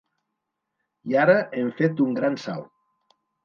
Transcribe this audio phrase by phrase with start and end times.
[1.11, 3.17] I ara hem fet un gran salt.